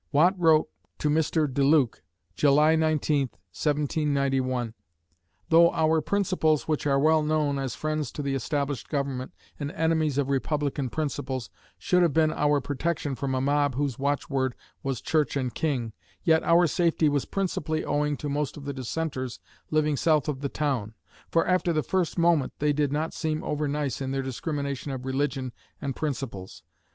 Watt 0.11 0.33
wrote 0.35 0.67
to 0.97 1.11
Mr. 1.11 1.47
DeLuc, 1.47 2.01
July 2.35 2.75
19, 2.75 3.29
1791: 3.53 4.73
Though 5.49 5.71
our 5.73 6.01
principles, 6.01 6.67
which 6.67 6.87
are 6.87 6.97
well 6.97 7.21
known, 7.21 7.59
as 7.59 7.75
friends 7.75 8.11
to 8.13 8.23
the 8.23 8.33
established 8.33 8.89
government 8.89 9.31
and 9.59 9.69
enemies 9.73 10.17
of 10.17 10.31
republican 10.31 10.89
principles, 10.89 11.51
should 11.77 12.01
have 12.01 12.13
been 12.15 12.31
our 12.33 12.59
protection 12.59 13.13
from 13.13 13.35
a 13.35 13.41
mob 13.41 13.75
whose 13.75 13.99
watchword 13.99 14.55
was 14.81 15.01
Church 15.01 15.37
and 15.37 15.53
King, 15.53 15.93
yet 16.23 16.41
our 16.41 16.65
safety 16.65 17.07
was 17.07 17.25
principally 17.25 17.85
owing 17.85 18.17
to 18.17 18.27
most 18.27 18.57
of 18.57 18.65
the 18.65 18.73
Dissenters 18.73 19.39
living 19.69 19.95
south 19.95 20.27
of 20.27 20.41
the 20.41 20.49
town; 20.49 20.95
for 21.29 21.45
after 21.45 21.71
the 21.71 21.83
first 21.83 22.17
moment 22.17 22.53
they 22.57 22.73
did 22.73 22.91
not 22.91 23.13
seem 23.13 23.43
over 23.43 23.67
nice 23.67 24.01
in 24.01 24.09
their 24.09 24.23
discrimination 24.23 24.91
of 24.91 25.05
religion 25.05 25.53
and 25.79 25.95
principles. 25.95 26.63